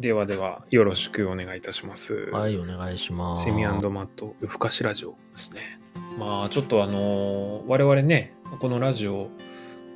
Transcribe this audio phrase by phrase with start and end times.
[0.00, 2.14] ではでは、よろしくお願いいたします。
[2.32, 3.44] はい、お願いします。
[3.44, 5.78] セミマット、ふかしラジオですね。
[6.18, 9.28] まあ、ちょっとあのー我々ね、このラジオ、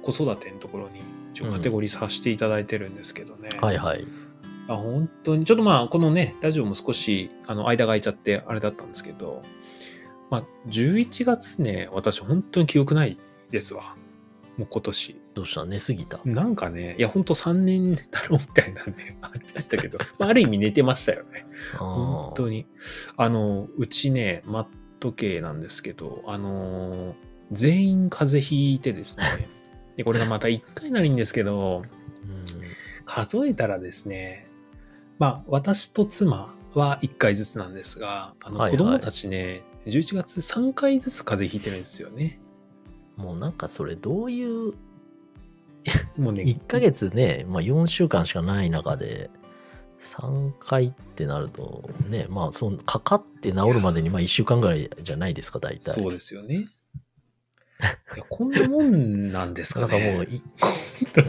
[0.02, 1.00] 子育てのところに、
[1.32, 3.48] 一応カテゴリーさせていただいてるんですけどね。
[3.58, 4.06] はいはい。
[4.68, 9.40] あ本当に、ちょっとまあ、このね、ラジオも少し、あの、間が空いちゃって、あれだったんですけど、
[10.28, 13.16] まあ、11月ね、私本当に記憶ない
[13.50, 13.96] ですわ。
[14.58, 15.23] もう今年。
[15.34, 15.64] どうした？
[15.64, 16.20] 寝すぎた？
[16.24, 21.46] なんかね、いや、本当3年だろうみたいなね、 あれでしたけど、まあ、ある意味寝てましたよね。
[21.78, 22.56] 本当に。
[22.58, 22.66] に。
[23.16, 24.66] あの、うちね、マッ
[25.00, 27.14] ト系なんですけど、あのー
[27.52, 29.24] 全員風邪ひいてですね、
[29.98, 32.44] で、これがまた1回ならいいんですけど、うん
[33.04, 34.48] 数えたらですね、
[35.18, 42.40] まあ、私と妻は1回ずつなんですが、あの、はいはい子供たちね、11月3回ずつ風邪ひいてるんですよね。
[43.16, 44.72] もうなんかそれどういう、
[46.16, 49.30] もうね、1ヶ月ね、まあ4週間しかない中で、
[49.98, 55.92] 3回ってなると、ね、まあその、かかって治るまでにまあ1週間ぐらいじゃないですか、大体。
[55.92, 56.66] そうですよね。
[58.14, 59.86] いやこんなもんなんですかね。
[59.86, 60.42] なんかもうい、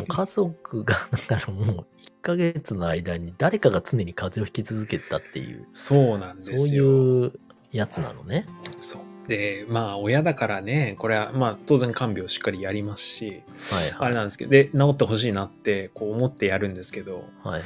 [0.08, 0.96] 家族が、
[1.28, 1.86] だからもう1
[2.22, 6.86] ヶ月の間に誰かが常に風邪をひき続けたっていう、そうなんそうですよ。
[6.86, 7.34] いう
[7.72, 8.46] やつなのね。
[8.82, 9.05] そう。
[9.28, 13.96] で、まあ、親だからね、これは、まあ、当然看病しっかりやりますし、はいはい。
[14.00, 17.64] あれなんですけど、で、治ってほしいなって、こう思ってやるんですけど、はいはい。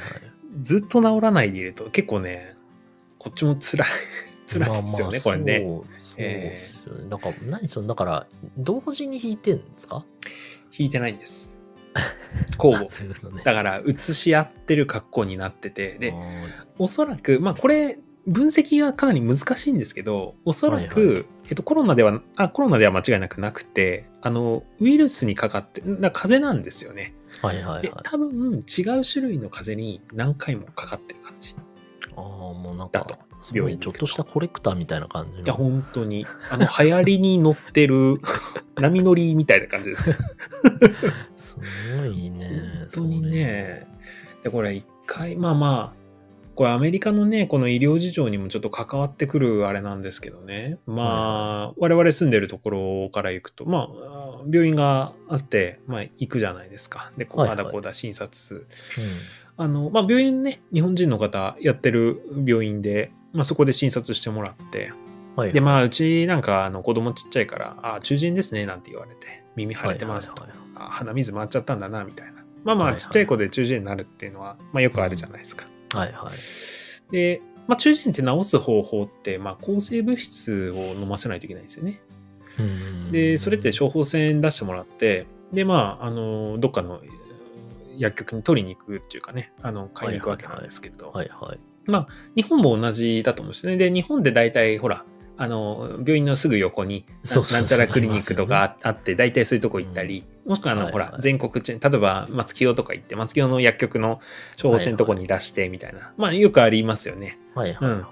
[0.62, 2.54] ずっと治らないでいると、結構ね、
[3.18, 3.88] こっちも辛い、
[4.50, 5.58] 辛いですよね、これね。
[5.60, 7.08] そうそうですよね。
[7.08, 10.04] なんか、何その、だから、同時に弾いてんですか？
[10.76, 11.52] 引いてないんです。
[12.62, 12.86] 交互
[13.34, 13.42] ね。
[13.44, 16.14] だから、写し合ってる格好になってて、で
[16.78, 17.98] おそらく、まあ、これ、
[18.30, 27.12] 分析がかなり難しいんですけど、おそらく、はいはえっと、コロナでは、あ、コロナでは間違いなくなくて、あの、ウイルスにかかって、な風邪なんですよね。
[27.42, 27.92] はいはいはいで。
[28.04, 31.56] 多分、違う種類の風邪に何回もかかってる感じ。
[32.16, 33.04] ああ、もうなんか、
[33.42, 35.44] すごいちょっとしたコレクターみたいな感じの。
[35.44, 38.20] いや、本当に、あの、流行りに乗ってる、
[38.78, 40.04] 波乗りみたいな感じです。
[41.36, 41.56] す
[41.98, 42.78] ごいね。
[42.80, 43.88] 本当にね。
[44.44, 45.99] で、これ一回、まあまあ、
[46.60, 50.76] これアメリカのね、この医療事情にもちょっと関わってくるあれなんですけどね。
[50.84, 57.12] まあ、我々住んでるところから行くと、まあ、病院があって、まあ行くじゃないですか。
[57.16, 58.66] で、こう、だこうだ診察。
[59.56, 64.92] あの、まあ病院ね、日本人の方やってる病院で、まあそこで診察してもらって。
[65.54, 70.46] で、まあ、うちなんか、あの、子供ちっちゃいから、あ、中耳炎ですね、なんて言われて、耳腫れてますと。
[70.74, 72.44] 鼻水回っちゃったんだな、みたいな。
[72.64, 75.69] まあまあ、ちっちゃい子で中耳炎になるっていうのは、まあよくあるじゃないですか。
[75.94, 77.12] はいはい。
[77.12, 82.00] で、まあ、中耳炎って治す方法って、まあ、抗生物質を飲ませないといけないんですよね。
[82.58, 87.00] うんで、それって処方箋出してもらって、で、まあ、あの、どっかの
[87.96, 91.58] 薬局に取りに行くっていうかね、あの、買いに行くわけなんですけど、はいはい。
[91.86, 93.76] まあ、日本も同じだと思うんですね。
[93.76, 95.04] で、日本で大体、ほら、
[95.36, 97.06] あの、病院のすぐ横に、
[97.52, 104.20] なんちゃらクリニックとかああって、大体そういうとこ行ったり、もしくは、あの、はいほらは、い全国チェーン、例えば、松清とか行って、松清の薬局の
[104.60, 106.12] 処方箋のとこに出して、みたいな。
[106.16, 107.38] まあ、よくありますよね。
[107.54, 108.02] はいはいはい。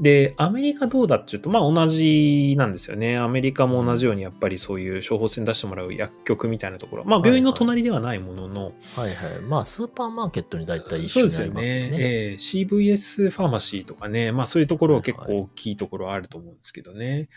[0.00, 3.18] で、アメリカどうだっていうと、まあ同じなんですよね。
[3.18, 7.04] アメリカも同じようにやっぱりそういう処方箋出してもらう薬局みたいなところ。
[7.04, 9.40] まあ病院の隣ではないものの、はいはい。
[9.40, 11.52] まあ、スーパーマーケットに大体一そう緒にですよね。
[11.54, 11.96] なりますよね。
[12.00, 17.28] えー CVS ファーマシーとかね、まあそういうところは結構大きいところあると思うんですけどね。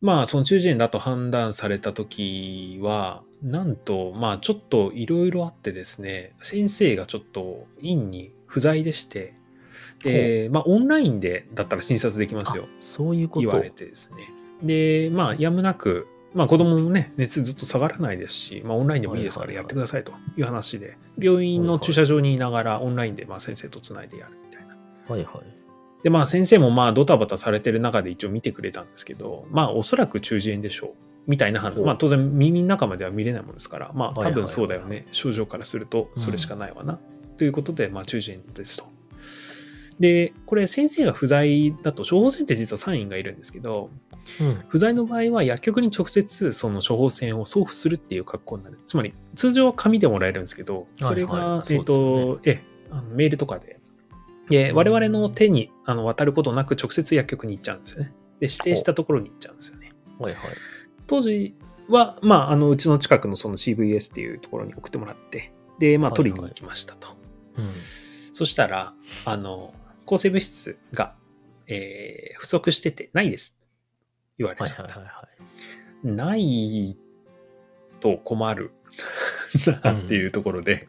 [0.00, 9.34] まあその中耳炎だと判断された時は、なんと、まあちょっといろいろあってですね、先生がちょっと院に不在でして、
[10.02, 12.64] で、まあオンラインでだったら診察できますよ。
[12.66, 13.48] あそういうこと。
[13.48, 14.32] 言われてですね。
[14.62, 24.76] で、まあ、やむなく、まあ子供もね、熱ずっと下がらないですし、まあオンラインでもいいですからやってくださいという話で、病院の駐車場にいながらオンラインでまあ先生とつないでやるみたいな。
[25.08, 26.02] はいはい。
[26.02, 30.90] で、まあ先生もまあドタバタされてる中で一応見てくれたんですけど、まあおそらく中耳炎でしょう。
[31.26, 31.76] みたいな判断。
[31.78, 35.06] ほうまあ当然耳の中までは見れないものですから、まあ多分そうだよね。
[35.12, 36.98] 症状からするとそれしかないわな。
[37.38, 38.95] ということで、まあ中耳炎ですと。
[40.00, 43.90] で、これ先生が不在だと、処方箋って実はサインがいるんですけど、
[44.40, 44.64] うん。
[44.68, 48.76] 不在の場合は薬局に直接その処方箋を送付するっていう格好になる。
[48.84, 53.80] つまり、通常は紙でもらえるんですけど、それが、はいはいえっ、と、ええあのメールとかで、
[54.48, 58.12] で我々の手にあの渡ることなく直接薬局に行っちゃうんですよね。
[58.40, 59.92] で、指定したところに行っちゃうんですよね。
[60.18, 60.42] はいはい。
[61.06, 61.54] 当時
[61.88, 67.08] は、まあ、あの、うちの近くのその CVS っていうところに送ってもらって、で、まあ、はいはい取りに行きましたと。
[67.56, 67.66] うん。
[68.32, 68.94] そしたら、
[69.24, 69.74] あの、
[70.06, 71.14] 抗生物質が、
[71.66, 73.58] えー不足しててないです。
[74.38, 74.82] 言われちゃった。
[74.82, 75.28] はいはいはいは
[76.04, 76.16] い。
[76.16, 76.96] ない
[78.00, 78.70] と困る
[79.82, 80.86] なっていうところで、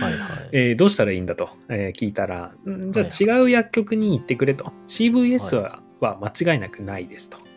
[0.00, 0.48] はいはい。
[0.52, 4.72] えーどうしたらいいんだと、えー聞いたら、んじゃあ違う薬局に行ってくれと。
[4.86, 7.47] CVS は,、は間違いなくないですと。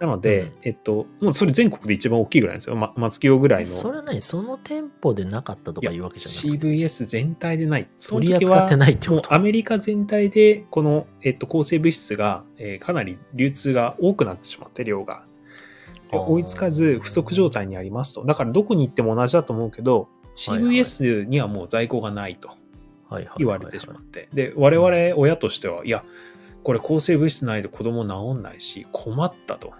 [0.00, 2.76] なので、うんえっと、もうそれ全国で一番大きいぐらいなんですよ。
[2.76, 3.66] ま、松清ぐらいの。
[3.66, 7.88] それは何その店舗でなかったとかいうわけじゃなくて CVS 全体でない。
[7.98, 15.26] その取り時は扱ってないってことアメリカ全体で、この、えっと、抗生物質が、えーかなり流通が多くなってしまって、量が。
[16.12, 18.24] 追いつかず、不足状態にありますと。
[18.24, 22.50] だから、どこに行っても同じだと思うけど、CVS にはもう在庫がないと
[23.38, 24.28] 言われてしまって。
[24.32, 26.04] で、我々親としては、いや、
[26.62, 29.72] これ抗生物質ないと子供治んないし、困ったと。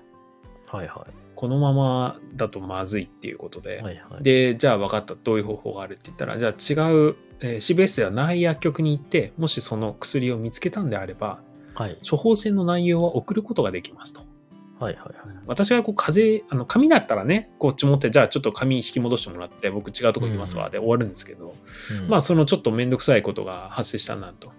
[0.75, 1.07] はいは
[1.37, 3.79] このままだとまずいっていうことで。
[3.79, 3.83] い。
[3.83, 4.23] はいはい。
[4.23, 5.15] で、じゃあ分かった。
[5.15, 11.41] どういう方法があるって言ったら、じゃあ違う、えー CBS ではない薬局に行って、もしその薬を見つけたんであれば、
[11.75, 11.99] はい。
[12.09, 14.23] 処方箋の内容は送ることができますと。
[14.81, 15.37] はいはいはい。
[15.47, 21.55] 私がこう風邪、あの、紙だったらね、こっち持って、じゃあちょっと紙引き戻してもらって、僕違うとこ行きますわ、で終わるんですけど、
[22.01, 24.53] うんまあそのちょっとめんどくさいことが発生したなと。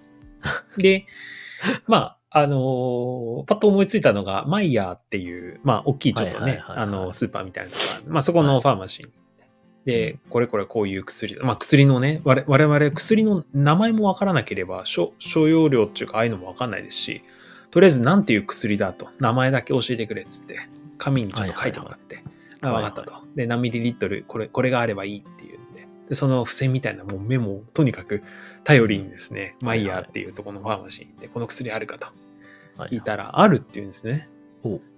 [0.77, 1.05] で、
[1.87, 6.77] まあ、あのーパッと思いついたのが、マイヤーっていう、まあ、大きいちょっとね、はいはいはいはい。
[6.79, 8.03] あの、スーパーみたいなとこある。
[8.07, 9.05] まあ、そこのファーマシー。
[9.05, 9.45] に行って。
[9.85, 17.23] で、これこれこういう薬、まあ、薬のね、我我々薬の名前もわからなければ、所所要量っていうか、ああいうのもわかんないですし、
[17.71, 20.59] とりあえずなんていう薬だと、名前だけ教えてくれっつって、
[20.97, 22.21] 紙にちょっと書いてもらって、
[22.59, 23.13] あ、わかったと。
[23.37, 28.23] で、何ミリリットル、これ、これがあればいいっていうんで、で、その付箋みたいなもうメモをとにかく
[28.65, 32.07] 頼りにですね、マイヤーっていうところのファーマシーで、この薬あるかと。
[32.07, 32.24] はい
[32.77, 34.29] 聞いたら、あるって言うんですね。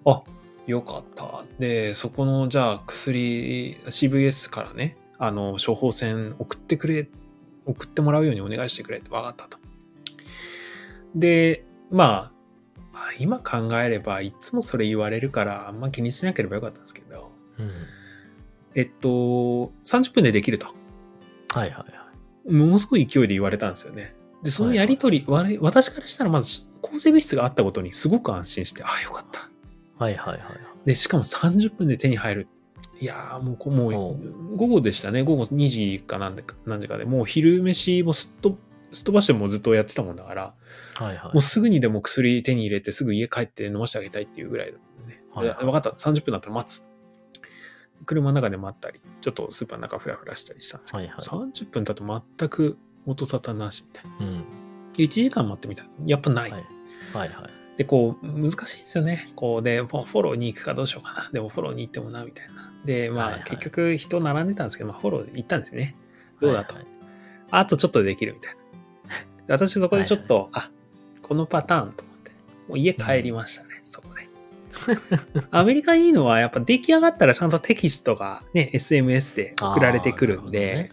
[0.06, 0.24] あ、
[0.66, 1.44] よかった。
[1.60, 7.10] で、そこの、じゃあ薬、CVS からね、あの、処方箋送ってくれ、
[7.66, 9.58] 送ってもらうようにお願いしてくれって分かったと。
[11.16, 12.32] で、ま
[12.94, 17.72] あ、あ今考えれば、いつもそれ言われるから、あんま気にしなければよかったんですけど、うん。
[18.76, 20.68] えっと、30分でできると。
[21.54, 22.08] はいはいは
[22.48, 22.52] い。
[22.52, 24.16] ものすごい勢いで言われたんですよね。
[24.44, 29.50] で、そのやりとり、われ私からしたらまず、抗生物質があったことにすごく安心して、ああ、よかった。
[30.04, 30.42] はいはいはい。
[30.86, 32.48] で、しかも30分で手に入る。
[33.00, 35.24] いやーもうこ、もおう、午後でしたね。
[35.24, 38.58] 午後2時かなんでか、何時かで、もう昼飯もすっと、
[38.94, 40.56] すっ飛ばしてもずっとやってたもんだから、
[40.96, 41.42] はいはいもう。
[41.42, 45.22] すぐにでも薬手に入れてすぐ家帰って飲ませてあげたいっていうぐらいだったね。
[45.34, 45.90] はいはいで分かった。
[45.90, 46.84] 30分だったら待つ。
[48.06, 52.04] 車の中で待ったり、ちょっとスーパーの中フラフラしたりしたんですけど、はいはい30分だと
[52.38, 54.26] 全く音沙汰なしみたいな。
[54.26, 54.46] うん。
[54.94, 56.52] で1時間待ってみたら、やっぱない。
[56.52, 56.77] はい
[57.14, 57.78] はいはい。
[57.78, 59.32] で、こう、難しいですよね。
[59.36, 61.30] こうで、フォフォローに行くかどうしようかな。
[61.32, 62.74] でもフォローに行ってもな、みたいな。
[62.86, 65.96] で、まあ、はいはい結局人並んでたんですけど、まあ、フォロー行ったんですよね。
[66.42, 66.76] どうだと。
[66.76, 66.98] はいはい
[67.52, 68.60] あとちょっとでできるみたいな。
[69.48, 70.70] で私そこでちょっと、あ、
[71.22, 72.32] このパターンと思って、
[72.68, 74.28] もう家帰りましたね、そこで。
[75.52, 80.92] アメリカいいのは、やっぱ出来上がったらちゃんとテキストがね、SMS で送られてくるんで、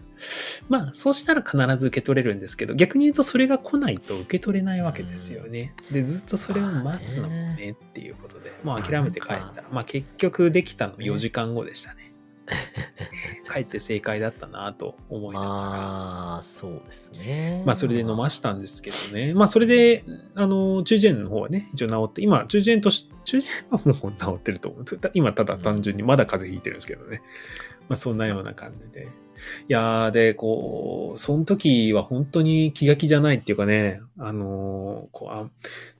[0.69, 5.73] まあ、そうしたら必ず受け取れるんですけど、逆に言うとそれが来ないと受け取れないわけですよね。
[5.91, 12.05] で、ずっとそれを待つのもまあねっていうことで、もう諦めて帰ったら、まあ結局できたの4時間後でしたね。
[13.51, 15.51] 帰って正解だったなと思いながら。
[15.51, 17.63] まあ、そうですね。
[17.65, 19.33] まあ、それで飲ましたんですけどね。
[19.33, 20.03] まあ、それで、
[20.35, 24.85] あの、中耳炎の方はね、一応治って、今、中耳炎とし、中耳炎はもう治ってると思う。
[24.85, 27.21] た今、ただ単純にまだ風邪ひいてるんですけどね。
[27.89, 29.07] まあ、そんなような感じで。
[29.67, 35.49] いやー、で、こう、その時は本当に気が気じゃないっていうかね、あのーこうあ、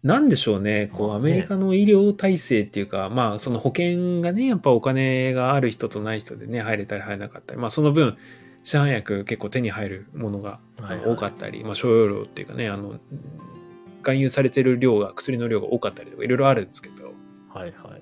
[0.03, 8.17] なんでしょうね、こう、アメリカの医療体制っていうか、まあ、その保険がね、やっぱお金がある人とない人でね、入れたり入れなかったり、まあ、その分、
[8.63, 12.99] 市販薬結構手に入るものがあのはいはい多かったり、まあ、所要量っていうかね、あの、
[13.97, 17.13] 含有されてる量が、薬の量が多かったりとか、いろいろあるんですけど、
[17.49, 18.01] はいはい。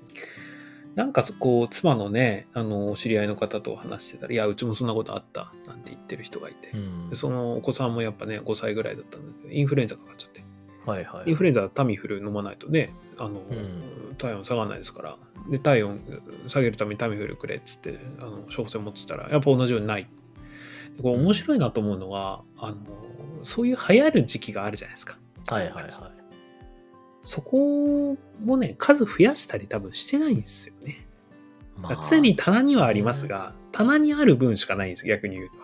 [0.96, 10.44] なんかこう、妻のね、あの、お知り合いの方と話してたら、いや、うちもそんなことあった、なんて言ってる人がいて、うんでそのお子さんもやっぱね、5歳ぐらいだったんだけど、インフルエンザかかっちゃって、
[10.86, 11.30] はいはい。
[11.30, 15.18] インフルエンザはタミフル飲まないとね、あの、ん体温下がらないですから、
[15.50, 16.00] で、体温
[16.48, 20.08] 下げるためにタミフルくれっつって、あの、処方箋持ってたら、やっぱ同じようにない。
[20.96, 22.76] でこれ面白いなと思うのは、あの、
[23.44, 25.18] そういう流行る時期があるじゃないですか。
[25.48, 26.23] はいはいはい。
[27.24, 30.96] そこもね、数増やしたり多分してないんですよね。
[31.77, 35.56] まあ常に棚にはありますが、棚にある分しかないんです、逆に言うと。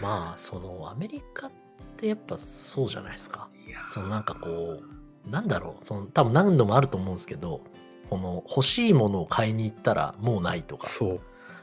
[0.00, 1.52] まあ、その、アメリカっ
[1.96, 3.48] てやっぱそうじゃないですか。
[3.66, 4.80] いやーそのなんかこ
[5.26, 7.62] う、なんだろう、その多分何度もあると思うんですけど、
[8.10, 11.20] この欲しいものを買いに行ったらもうないとか、そう。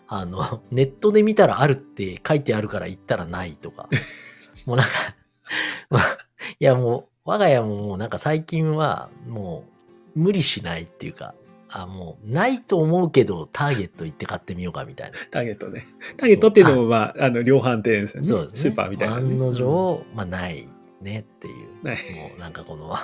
[0.08, 3.88] あの、 ネットで見たらあるって書いてあるから行ったらないとか、
[4.66, 4.92] もうなんか、
[5.90, 6.18] まあ
[6.60, 9.64] いやもう、我が家ももうなんか最近はも
[10.16, 11.34] う無理しないっていうか、
[11.76, 15.18] あ、もう、ないと思うけど、ターゲット行って買ってみようかみたいな。
[15.32, 15.88] ターゲットね。
[16.18, 18.28] ターゲットっていうのも、まあ、あの、量販店ですよね。
[18.28, 18.60] そうですね。
[18.60, 19.22] スーパーみたいな、ね。
[19.22, 20.68] 案の定、まあ、ない
[21.02, 21.84] ねっていう。
[21.84, 22.02] ないも
[22.38, 22.96] う、なんかこの、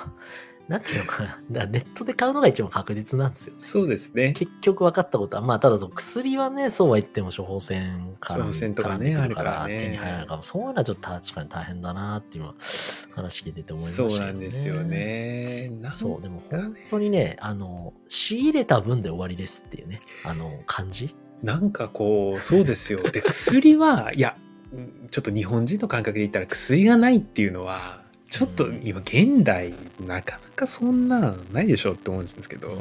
[0.70, 1.26] なんていうのかな。
[1.26, 3.54] だからネットで買うのが一番確実なんですよ。
[3.58, 4.34] そうですね。
[4.34, 12.54] 結局分かったことは、まあ、ただそう、薬はね、そうは言っても処方箋から、処方箋とかねあるからね手に入らないから、そういうのはちょっと確かに大変だなっていうのは
[13.16, 14.20] 話聞いてて思いましたそう。
[14.20, 14.76] なんですよ。
[14.84, 15.72] ね。
[15.92, 23.02] そう、でも本当にね、あの、仕入れた分で終わりですっていうね、あの、感じなんかこう、そうですよ。
[23.10, 24.36] で、薬は、いや、
[24.72, 27.99] うんちょっと日本人の感覚で言ったら薬がないっていうのは、
[28.30, 32.80] ちょっと今現代、なかなかそんなないでしょって思うんですけど、うん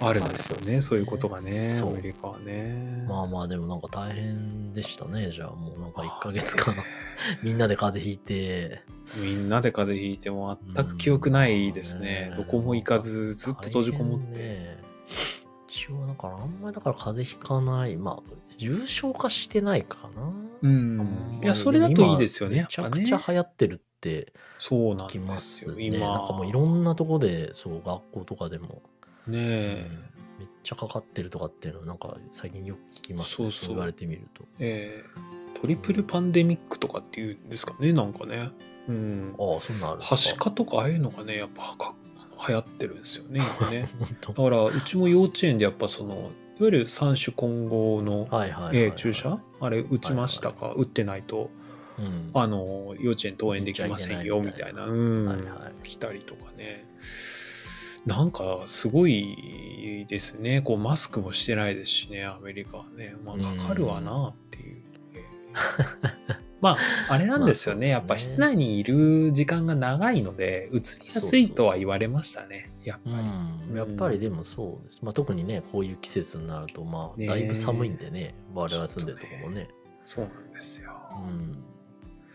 [0.00, 3.04] あるんですよね、ねそういうことがね、そうアメリカはね。
[3.08, 5.30] まあまあでもなんか大変でしたね。
[5.32, 6.76] じゃあもうなんか1ヶ月間
[7.42, 8.82] みんなで風邪ひいて。
[9.16, 12.28] みんなで風邪ひいても全く記憶ないですね。
[12.32, 14.38] うんどこも行かず、ずっと閉じこもって。
[14.38, 14.78] ね
[15.68, 17.96] 一応だからあんまりだから風邪ひかない。
[17.96, 20.22] まあ重症化してないかな。
[20.62, 22.60] うあんいや、それだといいですよね。
[22.62, 22.90] めちゃ。
[22.90, 25.72] くちゃ流行ってるってそうなん聞きでますすよ。
[25.72, 25.84] ね。
[25.84, 25.98] 今。
[25.98, 28.82] なんかもういろんなとこで、そう、学校とかでも、
[29.26, 29.90] ねえ。
[30.38, 34.44] めっちゃかかってるとかっていうのなんか最近よく聞きます、そうそう言われてみると。
[34.58, 38.50] えートリプルパンデミックとかっていうんですかね、なんかね。
[38.88, 39.34] うん。
[39.38, 41.94] ああ、そんなんあるはかしかとかああいうのがね、やっぱはか
[42.46, 43.88] 流行ってるんですよね、今ね。
[44.26, 46.30] だから、うちも幼稚園でやっぱその、いわ
[46.60, 48.28] ゆる三種混合の、
[48.96, 49.40] 注射？
[49.60, 51.50] あれ打ちましたか、打ってないと、
[51.98, 52.30] うん。
[52.34, 54.86] あの、幼稚園登園できませんよ、みたいな。
[54.86, 55.26] うん。
[55.26, 56.86] はいはい来たりとかね。
[58.06, 60.62] なんか、すごいですね。
[60.62, 63.16] こう、マスクもしてないですしね、アメリカはね。
[63.24, 64.82] まあ、かかるわな、っていう。
[66.60, 66.76] ま
[67.08, 67.88] あ、あれなんですよね。
[67.88, 72.70] まあやっぱ室内にいる時間が長いので、移りやすいとは言われましたね。
[72.84, 73.16] やっぱり。
[73.70, 74.98] うん、やっぱりでもそうです。
[75.02, 79.68] まあ、特にね、こういう季節になると、まあ、だいぶ寒いんでね、我々住んでるとこもね。
[80.04, 80.92] そうなんですよ。
[81.26, 81.62] うん。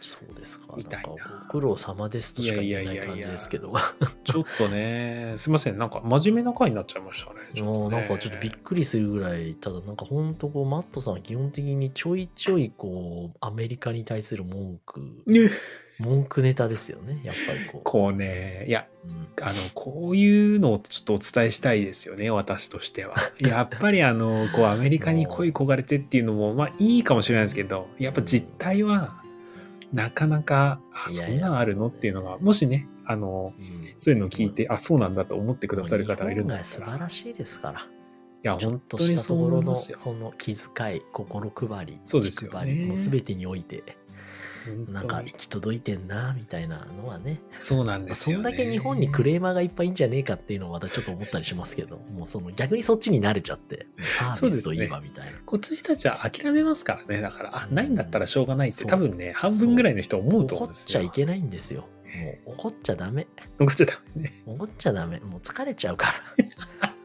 [0.03, 0.73] そうですか。
[0.75, 3.73] みたいななご苦労様ですとしか言えない感じですけど。
[4.23, 5.77] ちょっとね、すいません。
[5.77, 7.65] なんか真面目な回になっちゃいましたね。
[7.65, 15.49] ねなんかちょっとびっくりするぐらい、ただなんか本当こう、マットさんは基本的にちょいちょいこう、アメリカに対する文句、ね
[15.99, 17.81] 文句ネタですよね、やっぱりこう。
[17.83, 23.15] こうね、いや、うんあの、こういうのをちょっとお伝えしたいですよね、私としては。
[23.39, 29.22] やっぱりあの、こう、アメリカに恋焦がれてっていうのも、まあいいかもしれないですけど、やっぱ実態は、
[29.93, 31.37] なかなか、あ、そいやいや。
[31.37, 31.87] んなんあるの？
[31.87, 33.65] っていうのが、もしね、あの、うん。
[33.97, 37.87] そういうのを聞いて、あ、そうなんだと思ってくださる方がいるんだったら、い素晴らしいですから。
[38.43, 39.97] や、ちょっ本当にそう思いますよ。
[39.97, 42.57] その気遣い、心配り、そうですよね。
[42.57, 43.83] 気配り、もう全てにおいて、
[44.89, 47.41] なんか行き届いてんな、みたいなのはね。
[47.57, 48.43] そうなんまあですよ、ね。
[48.43, 55.31] そんだけ日本にクレーマーがいっぱいいんじゃねえかっていうのはまたちょっと思ったりしますけど、もうその逆にそっちに慣れちゃって、 サービスといえばみたいな。
[55.45, 57.21] こっちの人たちは諦めますからね。
[57.21, 60.87] だから、あ、ないんだったらしょうがないってそう多分ね、半分ぐらいの人は思うと思怒っうんですよ。
[60.87, 61.87] ちゃいけないんですよ。
[62.45, 63.27] もう怒っちゃダメ。
[63.59, 64.43] 怒っちゃダメ ね。
[64.45, 65.19] 怒っちゃダメ。
[65.19, 66.13] もう疲れちゃうか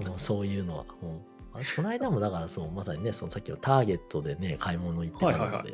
[0.00, 0.06] ら。
[0.06, 0.84] もうそういうのは。
[1.00, 5.64] もう私、この間もだからそう、まさにね、そのさっきのターゲットでね、買い物行ってたので、はいはいは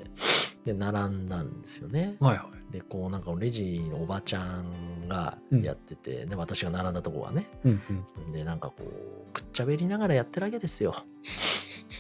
[0.65, 2.17] で、並んだんですよね。
[2.21, 2.73] はいはい。
[2.73, 7.83] で、こうなんかレジのおばちゃんがやってて、で、私が並んだとこはね、うん
[8.27, 8.33] うん。
[8.33, 11.05] で、なんかこう、くっちゃべりながらやってるわけですよ。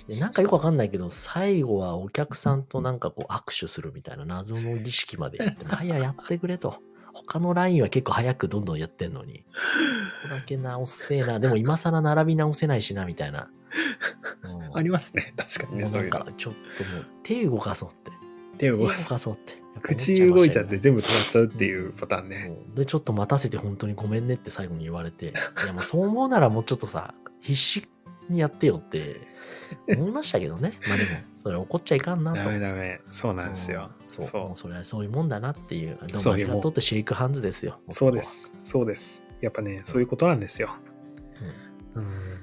[0.08, 6.82] で、なんかよくわかんないけど、最後はお客さんとなんかこう握手するみたいな謎の儀式までやって、あ、 いや、やってくれと。
[7.12, 9.44] 他のラインは結構早くどんどんやってんのに。
[9.44, 9.44] こ
[10.24, 11.38] こだけ直せえな。
[11.38, 13.50] でも今更並び直せないしな、みたいな。
[14.42, 15.32] うんありますね。
[15.36, 16.18] 確かにね、もうそういうの。
[16.18, 18.10] なんか、ちょっともう手動かそうって。
[18.54, 19.64] 手を動かそうって。
[19.82, 22.56] 口動いちゃって全部止まっちゃうっていうパターンね。
[22.74, 25.26] で、ちょっと待たせて本当にごめんねって最後に言われて、
[25.64, 27.86] いやもうそう思うならもうちょっとさ、必死
[28.30, 29.16] にやってよって
[29.88, 30.72] 思いましたけどね。
[30.88, 31.08] まあでも、
[31.42, 32.38] それ怒っちゃいかんなと。
[32.38, 33.00] ダメダメ。
[33.12, 33.90] そうなんですよ。
[34.00, 34.26] うんそう。
[34.26, 35.98] そもうそれはそういうもんだなっていう。
[36.10, 37.80] どうもありがとうってシェイクハンズですよ。
[37.88, 37.92] う。
[37.92, 38.22] そうで。
[38.22, 38.54] す。
[38.62, 39.22] そうです。
[39.40, 40.74] やっぱね、そういうことなんですよ。
[41.94, 42.33] うん。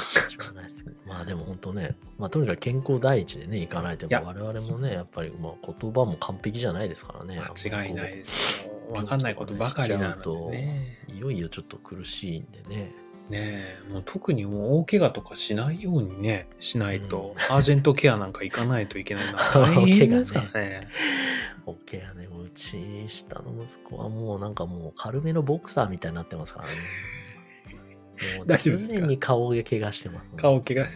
[0.00, 7.38] しょうがないですまあでも本当ね、まあとにかく健康第一でね、行かないと、我々もね、やっぱりまあ言葉も完璧じゃないですからね。
[7.38, 8.72] 間違いないですよ。
[8.90, 10.98] わかんないことばかりなのでね。
[11.14, 12.92] いよいよちょっと苦しいんでね。
[13.30, 20.88] ねえ、もう特にもう大怪我とかしないようにね、しないと、アージェントケアなんか行かないといけないのは大変ですからね。
[21.64, 22.28] オッケーやね。
[22.28, 26.72] うち、下の息子はもうなんかもう軽めのボクサーみたいになってますからね。
[28.36, 29.00] もう大丈夫ですか？
[29.00, 30.26] 常に顔が怪我してます。
[30.36, 30.86] 顔怪我？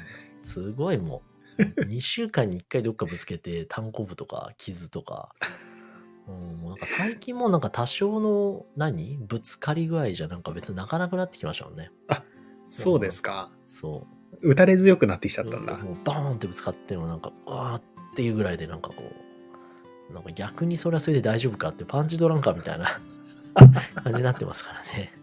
[0.42, 1.22] すごいも
[1.58, 1.62] う。
[1.82, 5.30] 2週間に1回どっかぶつけて、 単行部とか傷とか。
[6.28, 9.18] うん、もうなんか最近もなんか多少の何？
[9.18, 11.90] ぶつかり具合じゃなんか別に泣かなくなってきましたもんね。
[12.70, 13.50] そうですか。
[13.66, 14.06] そ
[14.42, 14.50] う。
[14.50, 15.76] 打たれ強くなってきちゃったんだ。
[15.78, 17.82] もうバーンってぶつかってもなんか、うわーっ
[18.14, 19.02] ていうぐらいでなんかこ
[20.10, 23.00] う、なんか逆にそれはそれで大丈夫かってパンチドランカーみたいな
[24.04, 25.17] 感じになってますからね。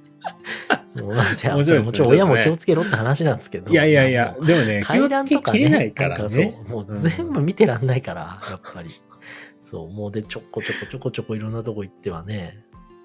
[1.02, 3.72] も うまあ面白いですねもちろん親も気をつけろって話なんですけど。
[3.72, 6.30] いやいやいやでもね、気階をつけ段とかね、きれないからね。
[6.30, 8.90] そう、もう全部見てらんないから、やっぱり。
[9.64, 12.60] そう、もうで、ちょこちょこちょこちょこいろんなとこ行ってはね、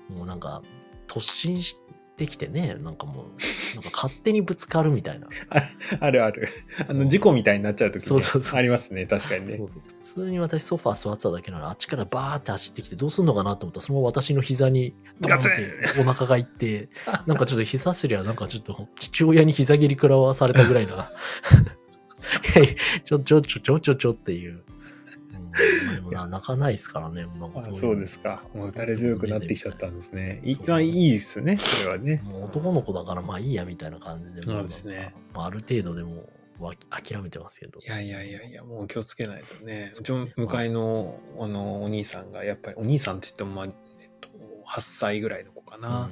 [0.08, 0.62] もうなんか、
[1.08, 1.76] 突進し
[2.20, 5.28] てきてね、なんかもう、なんか勝手にぶつかるみたいな。
[6.00, 6.48] あるある。
[6.86, 9.64] あの、事故みたいになっちゃうとき、ね、そうそうそうありますね、確かにねそ。
[9.64, 16.90] うそう普通に私ソファー座ってただけなら、あっちからバーって走ってきてどうすんのかなと思ったら、そのまま私の膝にドーンっガツてお腹がいって、
[17.26, 21.08] なんかちょっと膝すりゃ、なんかちょっと父親に膝蹴り食らわされたぐらいな。
[23.04, 24.62] ちょちょちょちょちょちょっていう。
[25.94, 27.26] でもな泣かないですからね。
[27.38, 28.42] なんかあそうそうですか。
[28.54, 30.40] もう打たれ強くなってきちゃったんですね。
[30.44, 32.22] いいいですね、それはね。
[32.24, 36.28] もう男の子だからまあいいやみたいな感じで、そうですねまあ、ある程度でも
[36.90, 37.80] 諦めてますけど。
[37.80, 39.90] いやいやいやいや、もう気をつけないとね。
[39.92, 43.72] そうちの向かいの、あの、お兄さんが、やっぱり、お兄さんって言っても、まあ、えっ
[44.20, 44.28] と、
[44.66, 46.02] 8歳ぐらいの子かな。
[46.02, 46.10] うん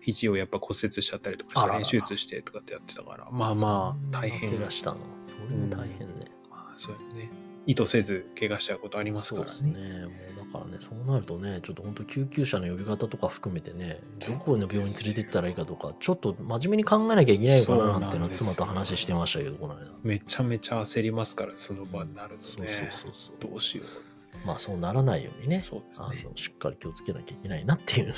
[0.00, 4.50] 肘をやっぱ骨折しちゃったりとかして、手術してとかってやってたから、まあまあ、大変。
[4.70, 6.30] それも大変ね。
[6.50, 7.30] あ、そうやね。
[7.68, 9.74] 意図せず怪我しちゃうことありますからそうね。
[9.74, 10.06] ですね。
[10.06, 19.84] もうだからね、そうなるとね、ちょっと本当救急車の呼び方とか含めてね、どこの病院に連れて行ったらいいかとか、ちょっと真面目に考えなきゃいけないのかななんていうのは妻と話してましたけど、この間。
[20.02, 22.72] めちゃめちゃ焦りますから、その場になるとそうね。
[22.72, 23.50] そうそうそう。
[23.50, 24.46] どうしよう。
[24.46, 26.06] まあそうならないようにね、そうですね。
[26.24, 28.14] あのしっかり気をつけなきゃいけないなっていう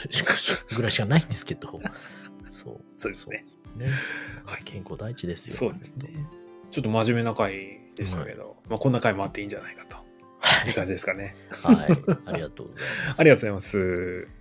[0.76, 1.80] ぐらいしかないんですけど、
[2.47, 2.80] そう。
[2.97, 3.45] そうですね。
[3.76, 3.88] ね。
[4.45, 5.57] はい健康第一ですよ。
[5.57, 6.14] そうですね。
[6.71, 9.99] ちょっと真面目な回でしたけど、まあこんな回もあっていいんじゃないかと。
[10.66, 11.37] いい感じですかね。
[11.62, 11.76] はい。
[12.26, 13.20] ありがとうございます。
[13.20, 14.39] ありがとうございます。